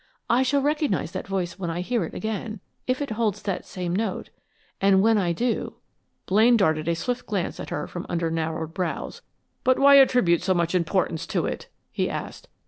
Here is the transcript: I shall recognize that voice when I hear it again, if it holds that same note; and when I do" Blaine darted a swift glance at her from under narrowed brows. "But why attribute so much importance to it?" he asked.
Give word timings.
I 0.31 0.41
shall 0.41 0.63
recognize 0.63 1.11
that 1.11 1.27
voice 1.27 1.59
when 1.59 1.69
I 1.69 1.81
hear 1.81 2.03
it 2.05 2.15
again, 2.15 2.59
if 2.87 3.03
it 3.03 3.11
holds 3.11 3.43
that 3.43 3.67
same 3.67 3.95
note; 3.95 4.31
and 4.81 4.99
when 5.03 5.19
I 5.19 5.31
do" 5.31 5.75
Blaine 6.25 6.57
darted 6.57 6.87
a 6.87 6.95
swift 6.95 7.27
glance 7.27 7.59
at 7.59 7.69
her 7.69 7.85
from 7.85 8.07
under 8.09 8.31
narrowed 8.31 8.73
brows. 8.73 9.21
"But 9.63 9.77
why 9.77 9.97
attribute 9.97 10.41
so 10.41 10.55
much 10.55 10.73
importance 10.73 11.27
to 11.27 11.45
it?" 11.45 11.67
he 11.91 12.09
asked. 12.09 12.47